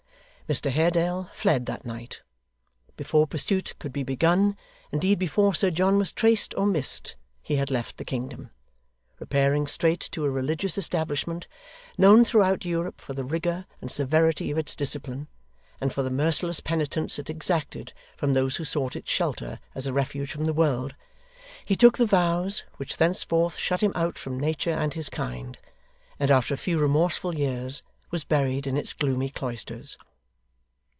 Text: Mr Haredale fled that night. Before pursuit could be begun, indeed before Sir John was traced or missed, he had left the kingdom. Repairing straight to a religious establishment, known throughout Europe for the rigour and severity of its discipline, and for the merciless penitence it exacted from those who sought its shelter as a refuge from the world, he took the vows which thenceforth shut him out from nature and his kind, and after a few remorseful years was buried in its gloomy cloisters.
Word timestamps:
Mr 0.51 0.69
Haredale 0.69 1.29
fled 1.31 1.65
that 1.67 1.85
night. 1.85 2.21
Before 2.97 3.25
pursuit 3.25 3.73
could 3.79 3.93
be 3.93 4.03
begun, 4.03 4.57
indeed 4.91 5.17
before 5.17 5.55
Sir 5.55 5.71
John 5.71 5.97
was 5.97 6.11
traced 6.11 6.53
or 6.57 6.65
missed, 6.65 7.15
he 7.41 7.55
had 7.55 7.71
left 7.71 7.95
the 7.95 8.03
kingdom. 8.03 8.49
Repairing 9.17 9.65
straight 9.65 10.01
to 10.11 10.25
a 10.25 10.29
religious 10.29 10.77
establishment, 10.77 11.47
known 11.97 12.25
throughout 12.25 12.65
Europe 12.65 12.99
for 12.99 13.13
the 13.13 13.23
rigour 13.23 13.65
and 13.79 13.89
severity 13.89 14.51
of 14.51 14.57
its 14.57 14.75
discipline, 14.75 15.29
and 15.79 15.93
for 15.93 16.03
the 16.03 16.09
merciless 16.09 16.59
penitence 16.59 17.17
it 17.17 17.29
exacted 17.29 17.93
from 18.17 18.33
those 18.33 18.57
who 18.57 18.65
sought 18.65 18.97
its 18.97 19.09
shelter 19.09 19.57
as 19.73 19.87
a 19.87 19.93
refuge 19.93 20.33
from 20.33 20.43
the 20.43 20.53
world, 20.53 20.93
he 21.65 21.77
took 21.77 21.97
the 21.97 22.05
vows 22.05 22.65
which 22.75 22.97
thenceforth 22.97 23.55
shut 23.55 23.79
him 23.79 23.93
out 23.95 24.17
from 24.19 24.37
nature 24.37 24.73
and 24.73 24.95
his 24.95 25.07
kind, 25.07 25.57
and 26.19 26.29
after 26.29 26.53
a 26.53 26.57
few 26.57 26.77
remorseful 26.77 27.35
years 27.35 27.83
was 28.09 28.25
buried 28.25 28.67
in 28.67 28.75
its 28.75 28.91
gloomy 28.91 29.29
cloisters. 29.29 29.97